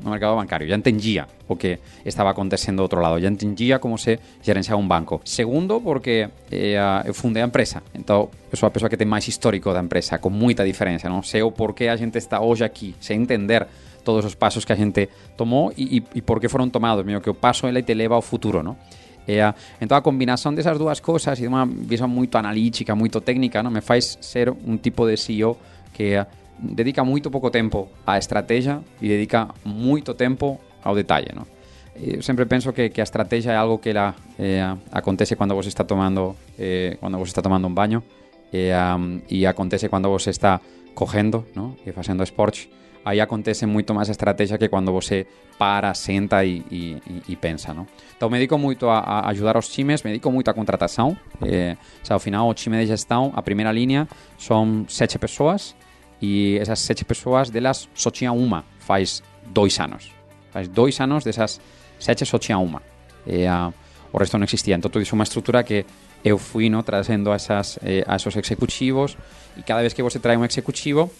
[0.09, 4.81] mercado bancário, já entendia o que estava acontecendo do lado, já entendia como se gerenciava
[4.81, 5.21] um banco.
[5.23, 7.13] Segundo, porque eh, eu
[7.45, 11.07] empresa, então eu sou a pessoa que tem mais histórico da empresa, com muita diferença,
[11.07, 13.65] não sei o porquê a gente está hoje aqui, sem entender
[14.03, 17.21] todos os passos que a gente tomou e, e, e por que foram tomados, meio
[17.21, 18.75] que o passo ele te leva ao futuro, não?
[19.25, 23.21] E, a- então a combinação dessas duas coisas e de uma visão muito analítica, muito
[23.21, 25.57] técnica, não me faz ser um tipo de CEO
[25.93, 26.25] que eh,
[26.59, 31.45] dedica muito pouco tempo à estratégia e dedica muito tempo ao detalhe, não?
[31.99, 35.69] Eu sempre penso que, que a estratégia é algo que ela eh, acontece quando você
[35.69, 38.03] está tomando eh, quando você está tomando um banho
[38.53, 40.61] e, um, e acontece quando você está
[40.93, 41.75] correndo, não?
[41.85, 42.69] E fazendo esporte.
[43.03, 45.25] Aí acontece muito mais a estratégia que quando você
[45.57, 47.73] para, senta e, e, e- pensa?
[48.15, 51.17] Então me dedico muito a, a ajudar os times, me dedico muito à contratação.
[51.41, 55.73] Eh, o sea, ao final, o time de gestão, a primeira linha, são sete pessoas
[56.21, 60.11] e essas sete pessoas, delas só tinha uma faz dois anos.
[60.51, 61.59] Faz dois anos dessas
[61.99, 62.81] sete só tinha uma.
[63.25, 63.73] E, ah,
[64.11, 64.75] o resto não existia.
[64.75, 65.85] Então, tudo isso é uma estrutura que
[66.23, 69.17] eu fui no, trazendo a, essas, eh, a esos executivos
[69.55, 71.11] e cada vez que você traz um executivo,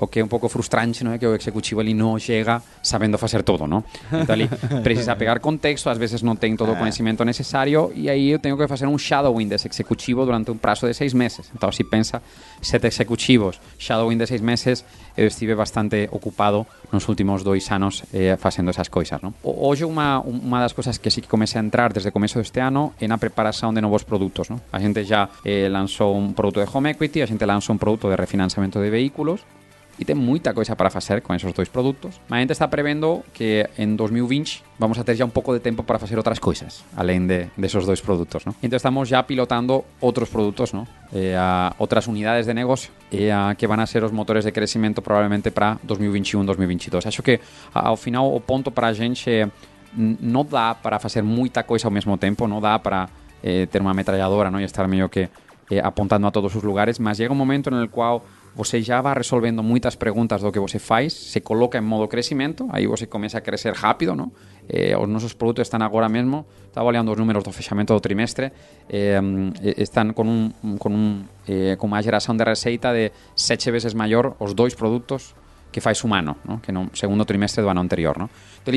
[0.00, 3.16] o que é um pouco frustrante, não é que o executivo ele não chega sabendo
[3.18, 3.82] fazer tudo, não?
[4.12, 4.48] Então ele
[4.82, 8.56] precisa pegar contexto, às vezes não tem todo o conhecimento necessário e aí eu tenho
[8.56, 11.50] que fazer um shadowing desse executivo durante um prazo de seis meses.
[11.54, 12.22] Então se pensa
[12.60, 14.84] sete executivos, shadowing de seis meses,
[15.16, 19.32] eu estive bastante ocupado nos últimos dois anos eh, fazendo essas coisas, não?
[19.42, 22.38] O- Hoje uma, uma das coisas que sí que comecei a entrar desde o começo
[22.38, 24.60] deste ano é na preparação de novos produtos, não?
[24.72, 25.68] A gente já eh,
[26.00, 29.40] um produto de home equity, a gente lançou um produto de refinanciamento de veículos,
[30.02, 32.20] e tem muita coisa para fazer com esses dois produtos.
[32.28, 35.60] Mas a gente está prevendo que em 2020 vamos a ter já um pouco de
[35.60, 38.44] tempo para fazer outras coisas, além de, desses dois produtos.
[38.44, 38.52] ¿no?
[38.60, 40.88] Então estamos já pilotando outros produtos, ¿no?
[41.14, 45.02] eh, a outras unidades de negocio eh, a, que a ser os motores de crescimento
[45.02, 47.06] provavelmente para 2021, 2022.
[47.06, 47.38] Acho que
[47.72, 49.48] ao final o ponto para a gente é
[49.94, 53.08] não dá para fazer muita coisa ao mesmo tempo, não dá para
[53.40, 54.58] eh, ter uma metralhadora não?
[54.58, 55.28] e estar meio que
[55.70, 59.62] eh, a todos os lugares, mas chega um momento no qual você já vai resolvendo
[59.62, 63.40] muitas perguntas do que você faz, se coloca em modo crescimento, aí você começa a
[63.40, 64.30] crescer rápido, não?
[64.68, 68.52] Eh, os nossos produtos estão agora mesmo, estava olhando os números do fechamento do trimestre,
[68.88, 69.20] eh,
[69.78, 70.24] estão com,
[70.62, 74.74] um, com, um, eh, com uma geração de receita de sete vezes maior os dois
[74.74, 75.34] produtos
[75.70, 76.58] que faz humano, não?
[76.58, 78.18] que no segundo trimestre do ano anterior.
[78.18, 78.28] Não?
[78.62, 78.74] Então,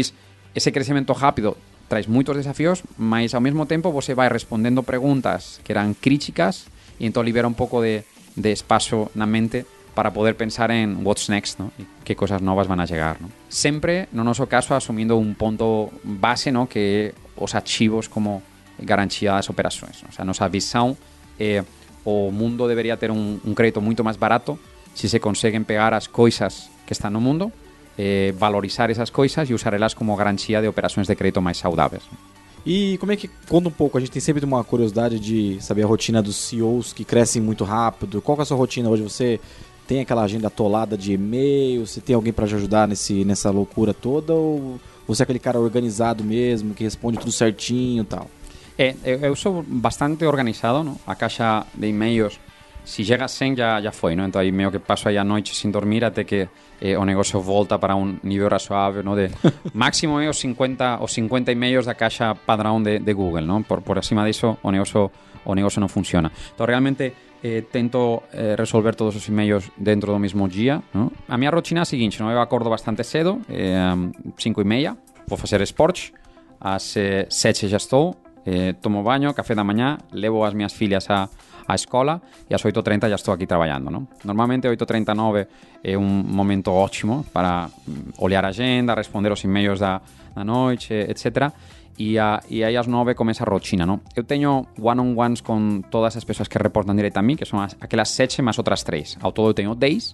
[0.56, 1.58] esse crescimento rápido
[1.90, 6.66] traz muitos desafios, mas ao mesmo tempo você vai respondendo perguntas que eram críticas
[7.00, 8.04] e então libera um pouco de,
[8.36, 11.72] de espaço na mente para poder pensar en what's next, ¿no?
[11.80, 13.30] Y qué cosas novas van a llegar, ¿no?
[13.48, 16.68] Sempre, no noso caso, asumindo un ponto base, ¿no?
[16.68, 18.44] Que os archivos como
[18.78, 20.04] garantía das operações.
[20.04, 20.10] ¿no?
[20.10, 20.98] O sea, nosa visão
[21.40, 21.64] é
[22.04, 24.60] o mundo debería ter un, crédito moito máis barato
[24.94, 27.52] se se conseguen pegar as coisas que están no mundo,
[27.98, 32.04] eh, valorizar esas coisas e usarelas como garantia de operações de crédito máis saudáveis.
[32.12, 32.35] ¿no?
[32.66, 35.84] E como é que, conta um pouco, a gente tem sempre uma curiosidade de saber
[35.84, 38.22] a rotina dos CEOs que crescem muito rápido.
[38.22, 39.04] Qual é a sua rotina hoje?
[39.04, 39.40] Você
[39.88, 41.86] tem aquela agenda atolada de e-mail?
[41.86, 44.34] Você tem alguém para te ajudar nesse, nessa loucura toda?
[44.34, 48.30] Ou você é aquele cara organizado mesmo, que responde tudo certinho e tal?
[48.78, 51.00] É, eu, sou bastante organizado, ¿no?
[51.06, 52.40] A caixa de e-mails,
[52.86, 54.24] si chega sen ya, ya foi, ¿no?
[54.24, 56.48] Entón aí meio que paso aí a noite sin dormir até que
[56.80, 59.16] eh, o negocio volta para un nivel razoável, ¿no?
[59.16, 59.30] De
[59.74, 63.66] máximo é os 50 os 50 e meios da caixa padrón de, de Google, ¿no?
[63.66, 65.12] Por por acima diso o negocio
[65.46, 66.30] o negocio non funciona.
[66.30, 71.12] Entón realmente eh, tento eh, resolver todos os e-mails dentro do mesmo día, ¿no?
[71.30, 72.30] A miña rotina é a seguinte, ¿no?
[72.30, 73.94] Eu acordo bastante cedo, eh,
[74.38, 76.14] 5 e meia, vou facer esportes,
[76.62, 81.10] ás eh, 7 já estou, eh, tomo baño, café da mañá, levo as minhas filhas
[81.10, 81.30] a
[81.68, 83.90] a escola e às 8.30 já estou aqui trabalhando.
[83.90, 84.08] ¿no?
[84.24, 85.48] Normalmente 8.39
[85.84, 90.02] é um momento ótimo para mm, olhar a agenda, responder os e-mails da,
[90.36, 91.52] da noite, etc.
[91.98, 94.02] E, a, e aí às 9 começa a rotina, ¿no?
[94.16, 97.78] Eu teño one-on-ones con todas as persoas que reportan directo a mí, que son as,
[97.80, 99.24] aquelas 7 máis outras 3.
[99.24, 100.12] Ao todo eu teño 10.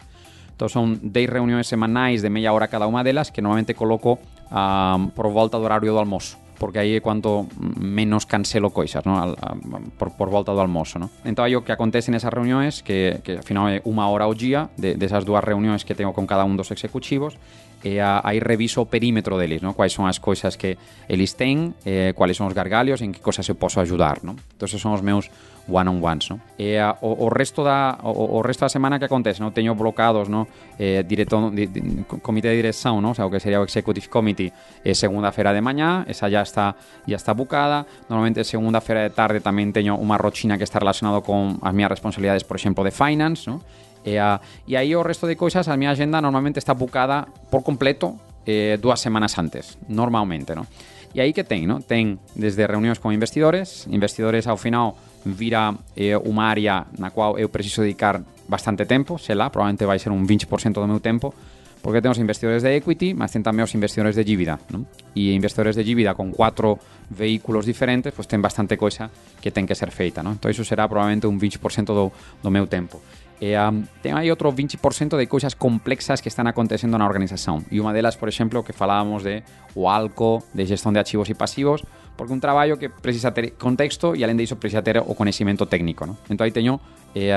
[0.53, 4.21] Entón son 10 reunións semanais de meia hora cada unha delas que normalmente coloco
[4.53, 9.17] um, por volta do horario do almoço porque aí é cuanto menos cancelo coisas, ¿no?
[9.17, 9.57] Al, a,
[9.97, 11.09] por, por volta do almoço, ¿no?
[11.25, 14.37] Entón aí o que acontece nesas reunións que, que ao final é unha hora ao
[14.37, 17.41] día de, desas dúas reunións que tengo con cada un dos executivos
[17.81, 19.73] e a, reviso o perímetro deles, ¿no?
[19.73, 20.77] Quais son as coisas que
[21.09, 24.37] eles ten, eh, quais son os gargalios, en que cosas eu posso ajudar, ¿no?
[24.37, 25.33] Entón, son os meus
[25.67, 26.39] one-on-ones, ¿no?
[26.57, 29.51] E a, o, o resto da o, o resto da semana que acontece, ¿no?
[29.51, 30.47] Teño blocados, ¿no?
[30.77, 33.11] Eh, directo, di, di, comité de dirección, ¿no?
[33.11, 36.75] O sea, o que sería o executive committee eh, segunda-feira de mañá, esa ya está
[37.05, 37.85] ya está bucada.
[38.09, 42.43] Normalmente segunda-feira de tarde tamén teño unha rochina que está relacionado con as miñas responsabilidades,
[42.43, 43.61] por exemplo, de finance, ¿no?
[44.01, 47.61] E, a, e aí o resto de coisas, a miña agenda normalmente está bucada por
[47.61, 50.65] completo eh, dúas semanas antes, normalmente, ¿no?
[51.13, 51.83] E aí que ten, ¿no?
[51.83, 57.49] Ten desde reunións con investidores, investidores ao final vira é unha área na cual eu
[57.49, 61.33] preciso dedicar bastante tempo, sei lá, probablemente vai ser un 20% do meu tempo,
[61.81, 64.85] porque temos investidores de equity, mas ten tamén os investidores de dívida, non?
[65.17, 66.77] E investidores de dívida con cuatro
[67.09, 69.09] vehículos diferentes, pois pues, ten bastante coisa
[69.41, 70.37] que ten que ser feita, non?
[70.37, 73.01] Entón, iso será probablemente un 20% do, do meu tempo.
[73.41, 77.65] E um, ten aí outro 20% de cousas complexas que están acontecendo na organización.
[77.73, 79.41] E unha delas, por exemplo, que falábamos de
[79.73, 81.81] o ALCO, de gestión de archivos e pasivos,
[82.15, 85.65] porque un traballo que precisa ter contexto e alén de iso precisa ter o conhecimento
[85.65, 86.17] técnico, ¿no?
[86.29, 86.79] Entón aí teño
[87.15, 87.35] eh,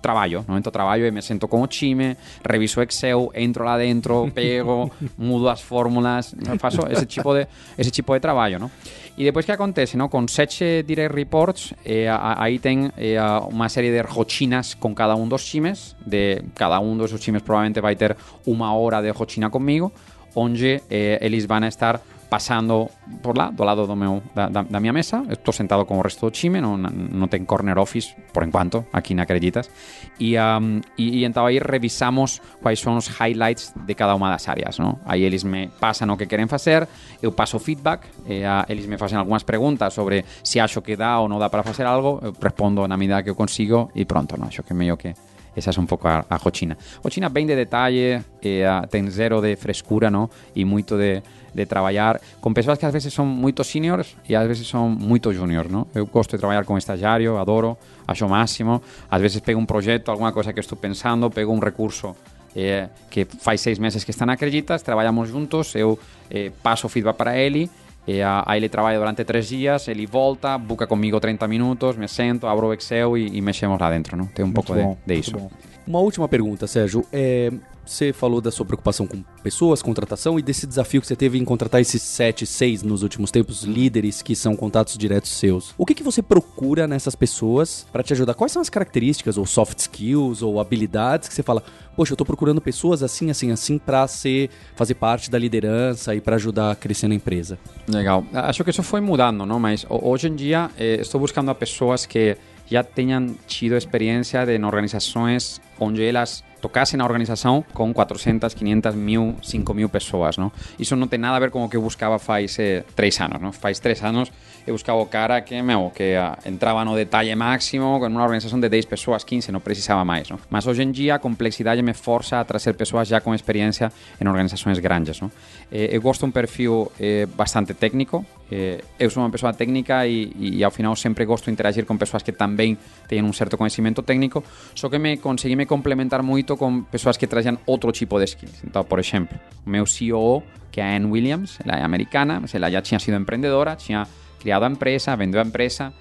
[0.00, 0.56] traballo, no?
[0.56, 5.50] Entón traballo e me sento con o chime, reviso Excel, entro lá dentro, pego, mudo
[5.50, 8.70] as fórmulas, faço ese tipo de ese tipo de traballo, ¿no?
[9.18, 10.08] E depois que acontece, ¿no?
[10.08, 15.96] Con sete direct reports, eh, aí ten eh, de rochinas con cada un dos chimes,
[16.06, 18.14] de cada dos chimes probablemente vai ter
[18.46, 19.90] unha hora de rochina comigo,
[20.38, 22.90] onde eh, eles van a estar pasando
[23.22, 26.28] por lá, do lado do meu, da, da, da mesa estou sentado con o resto
[26.28, 29.72] do chime non, non ten corner office, por enquanto aquí na Acreditas
[30.20, 34.44] e, um, e, e entón aí revisamos quais son os highlights de cada unha das
[34.48, 35.00] áreas no?
[35.08, 36.84] aí eles me pasan o que queren facer
[37.24, 41.32] eu paso feedback e eles me facen algunhas preguntas sobre se acho que dá ou
[41.32, 44.48] non dá para facer algo eu respondo na medida que eu consigo e pronto, no?
[44.48, 45.16] acho que meio que
[45.56, 46.76] esa é un pouco a, a rochina.
[47.02, 50.30] Rochina ben de detalle, e, a, ten zero de frescura, no?
[50.54, 51.22] E moito de,
[51.54, 55.70] de traballar con que ás veces son moito seniors e ás veces son moito juniors,
[55.70, 55.88] no?
[55.94, 58.82] Eu gosto de traballar con estagiario, adoro, acho máximo.
[59.10, 62.14] Ás veces pego un proxecto, algunha cosa que estou pensando, pego un recurso
[62.54, 65.98] eh, que faz seis meses que está na Acreditas, trabalhamos juntos, eu
[66.30, 67.70] eh, passo o feedback para ele,
[68.08, 72.08] e a, aí ele trabalha durante três dias, ele volta, buca comigo 30 minutos, me
[72.08, 74.24] sento, abro o Excel e, e mexemos lá dentro, não?
[74.24, 75.36] Tem um pouco de, bom, de muito isso.
[75.36, 75.50] bom.
[75.86, 77.04] Uma última pergunta, Sérgio.
[77.12, 77.52] É,
[77.90, 81.44] você falou da sua preocupação com pessoas, contratação e desse desafio que você teve em
[81.44, 85.74] contratar esses sete, seis nos últimos tempos líderes que são contatos diretos seus.
[85.78, 88.34] O que, que você procura nessas pessoas para te ajudar?
[88.34, 91.62] Quais são as características ou soft skills ou habilidades que você fala,
[91.96, 96.20] poxa, eu tô procurando pessoas assim, assim, assim para ser fazer parte da liderança e
[96.20, 97.58] para ajudar a crescer na empresa?
[97.88, 98.24] Legal.
[98.32, 99.58] Acho que isso foi mudando, não?
[99.58, 102.36] Mas ho- hoje em dia eh, estou buscando pessoas que
[102.70, 109.36] já tenham tido experiência em organizações onde elas tocassem a organização com 400, 500 mil,
[109.42, 110.50] 5 mil pessoas, não?
[110.78, 113.40] Isso não tem nada a ver com o que eu buscava faz eh, três anos,
[113.40, 113.52] não?
[113.52, 114.30] Faz três anos
[114.68, 118.60] eu buscava o cara que, meu, que ah, entrava no detalhe máximo com uma organização
[118.60, 120.38] de 10 pessoas, 15, não precisava mais, não?
[120.50, 124.28] Mas hoje em dia a complexidade me força a trazer pessoas já com experiência em
[124.28, 125.30] organizações grandes, não?
[125.72, 130.06] Eh, eu gosto de um perfil eh, bastante técnico, eh, eu sou uma pessoa técnica
[130.06, 133.56] e, e, ao final sempre gosto de interagir com pessoas que também têm um certo
[133.56, 138.18] conhecimento técnico, só que me consegui me complementar muito com pessoas que trazem outro tipo
[138.18, 138.64] de skills.
[138.64, 142.54] Então, por exemplo, o meu CEO, que é a Anne Williams, ela é americana, mas
[142.54, 144.06] ela já tinha sido empreendedora, tinha
[144.40, 145.92] criado a empresa, vendeu a empresa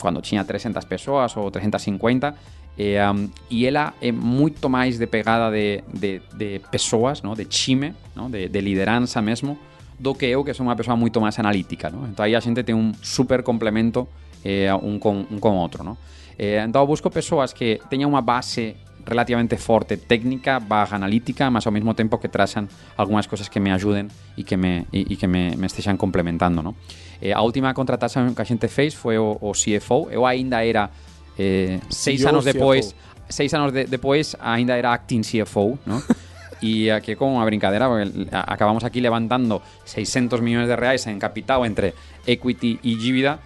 [0.00, 2.34] quando tinha 300 pessoas ou 350
[2.76, 7.34] e, um, e ela é muito mais de pegada de, de, de pessoas, não?
[7.34, 8.30] de time, não?
[8.30, 9.58] De, de liderança mesmo,
[9.98, 11.92] do que eu, que sou uma pessoa muito mais analítica.
[12.10, 14.08] Então aí a gente tem um super complemento
[14.44, 15.96] eh, um, com, um outro.
[16.38, 18.74] Eh, então eu busco pessoas que tenham uma base
[19.06, 23.70] relativamente forte técnica barra analítica, mas ao mesmo tempo que trazem algumas coisas que me
[23.72, 26.62] ajudem e que me, e, e que me, me complementando.
[26.62, 26.74] Não?
[27.20, 30.08] Eh, a última contratação que a gente fez foi o, o CFO.
[30.10, 30.90] Eu ainda era
[31.38, 32.96] eh, seis CEO, anos depois, CFO.
[33.28, 36.02] seis anos de, depois ainda era acting CFO, ¿no?
[36.62, 41.66] Y aquí como una brincadera, porque acabamos aquí levantando 600 millones de reais en capital
[41.66, 41.92] entre
[42.24, 43.40] equity y dívida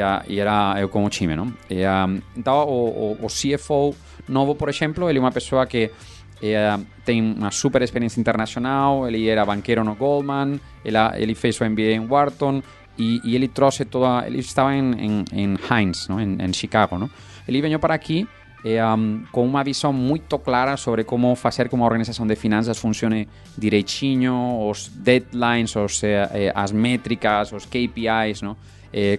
[0.00, 1.52] ah, e era eu como time, non?
[1.68, 3.94] E, ah, então, o, o, o CFO
[4.28, 5.90] novo, por exemplo, ele é uma pessoa que
[6.42, 11.64] eh, tem uma super experiência internacional, ele era banqueiro no Goldman, ele, ele fez o
[11.64, 12.60] MBA em Wharton
[12.98, 14.26] e, e ele trouxe toda...
[14.26, 16.20] Ele estava em, em, em Heinz, não?
[16.20, 17.08] Em, em Chicago, não?
[17.46, 18.26] Ele veio para aqui
[18.64, 22.76] eh, um, com uma visão muito clara sobre como fazer que uma organização de finanças
[22.76, 28.56] funcione direitinho, os deadlines, os, eh, as métricas, os KPIs, não?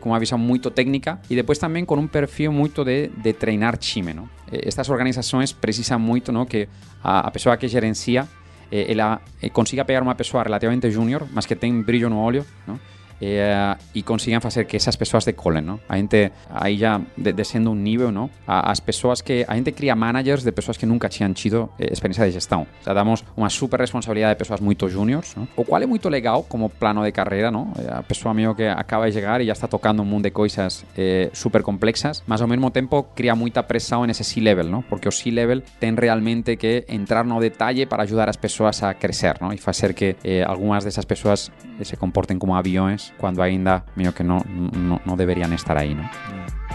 [0.02, 3.76] Com uma visão muito técnica e depois também com um perfil muito de, de treinar
[3.76, 4.14] time.
[4.14, 4.30] Não?
[4.54, 6.68] Eh, Estas organizações precisam muito não, que
[7.04, 8.28] a, a pessoa que gerencia
[8.72, 12.46] eh, ela eh, consiga pegar uma pessoa relativamente júnior, mas que tem brilho no olho,
[12.68, 12.80] não?
[13.22, 15.80] Eh, e consigan fazer que essas pessoas decolen, ¿no?
[15.88, 17.34] A gente aí já de,
[17.68, 18.30] um nível, ¿no?
[18.48, 21.90] A, as pessoas que a gente cria managers de pessoas que nunca tinham tido eh,
[21.92, 22.68] experiência de gestão.
[22.82, 25.48] O sea, damos uma super responsabilidade de pessoas muito júniors, ¿no?
[25.56, 27.72] O qual é muito legal como plano de carreira, ¿no?
[27.80, 30.32] Eh, A pessoa meio que acaba de chegar e já está tocando um mundo de
[30.32, 34.84] coisas eh, super complexas, mas ao mesmo tempo cria muita pressão nesse C-level, ¿no?
[34.84, 39.38] Porque o C-level tem realmente que entrar no detalhe para ajudar as pessoas a crescer,
[39.42, 39.54] ¿no?
[39.54, 44.14] E fazer que eh, algumas dessas pessoas eh, se comportem como aviões quando ainda meio
[44.14, 44.40] que não,
[44.74, 46.10] não, não deveriam estar aí, não?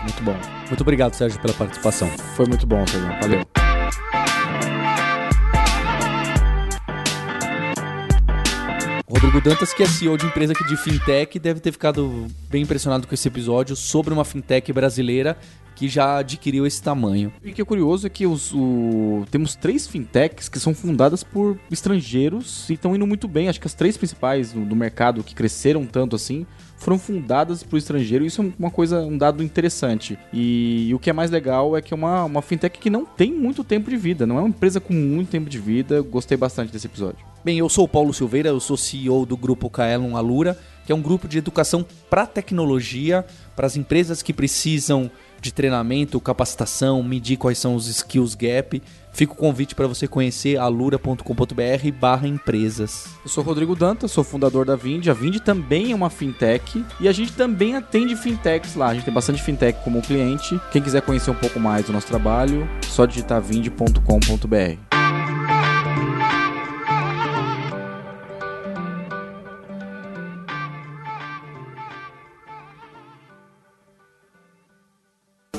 [0.03, 0.37] Muito bom.
[0.69, 2.09] Muito obrigado, Sérgio, pela participação.
[2.37, 3.09] Foi muito bom, Sérgio.
[3.21, 3.47] Valeu.
[9.09, 13.07] Rodrigo Dantas, que é CEO de empresa aqui de fintech, deve ter ficado bem impressionado
[13.07, 15.37] com esse episódio sobre uma fintech brasileira
[15.79, 17.33] que já adquiriu esse tamanho.
[17.45, 21.23] E o que é curioso é que os, o- temos três fintechs que são fundadas
[21.23, 23.49] por estrangeiros e estão indo muito bem.
[23.49, 26.45] Acho que as três principais do, do mercado que cresceram tanto assim
[26.77, 28.25] foram fundadas por estrangeiro.
[28.27, 30.19] Isso é uma coisa, um dado interessante.
[30.33, 33.33] E, o que é mais legal é que é uma, uma fintech que não tem
[33.33, 36.03] muito tempo de vida, não é uma empresa com muito tempo de vida.
[36.03, 37.19] Gostei bastante desse episódio.
[37.45, 40.95] Bem, eu sou o Paulo Silveira, eu sou CEO do grupo Kaelon Alura, que é
[40.95, 47.37] um grupo de educação para tecnologia, para as empresas que precisam de treinamento, capacitação, medir
[47.37, 48.83] quais são os skills gap.
[49.13, 53.07] Fica o convite para você conhecer alura.com.br barra empresas.
[53.25, 55.09] Eu sou Rodrigo Dantas, sou fundador da Vind.
[55.09, 58.89] A Vind também é uma fintech e a gente também atende fintechs lá.
[58.89, 60.61] A gente tem bastante fintech como cliente.
[60.71, 65.78] Quem quiser conhecer um pouco mais do nosso trabalho, só digitar vind.com.br.